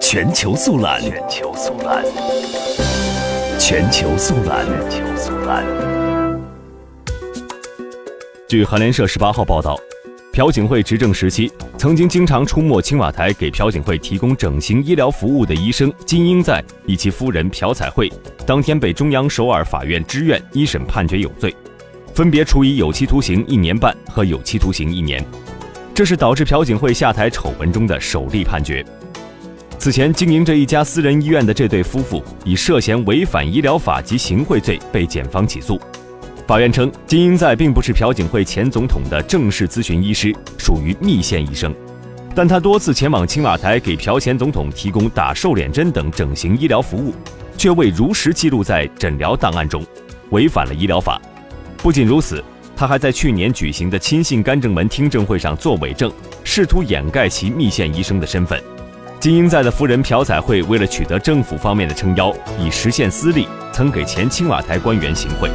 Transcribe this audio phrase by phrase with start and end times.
[0.00, 2.04] 全球速览，全球速览，
[3.58, 5.64] 全球速览，全球速览。
[8.48, 9.78] 据韩联社十八号报道，
[10.32, 18.10] 朴槿惠执政时期，曾经经常出没青瓦台给朴槿惠提供整形医疗服务的医生金英在以及夫人朴彩惠，
[18.46, 21.54] 当天被中央首尔法院支院一审判决有罪，
[22.14, 25.22] 分别处以有期徒刑一年半和有期徒刑一年。
[25.94, 28.82] 这是导致朴槿惠下台丑闻中的首例判决。
[29.82, 35.76] 此前经营着一家私人医院的这对夫妇，以涉嫌违反医疗法及行贿罪被检方起诉。
[36.46, 41.74] 法院称，金英在并不是朴槿惠前总统的正式咨询医师，属于密线医生，
[42.32, 47.12] 但他多次前往青瓦台给朴前总统提供打瘦脸针等整形医疗服务，
[47.58, 49.84] 却未如实记录在诊疗档案中，
[50.30, 51.20] 违反了医疗法。
[51.78, 52.40] 不仅如此，
[52.76, 56.08] 他还在去年举行的亲信干政门听证会上作伪证，
[56.44, 58.62] 试图掩盖其密线医生的身份。
[59.22, 65.48] 金英在的夫人朴彩惠为了取得政府方面的撑腰，以实现私利，曾给前青瓦台官员行贿。